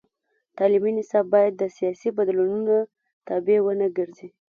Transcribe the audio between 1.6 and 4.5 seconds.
سیاسي بدلونونو تابع ونه ګرځي.